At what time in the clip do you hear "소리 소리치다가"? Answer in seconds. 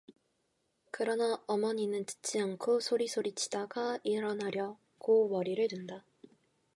2.79-3.99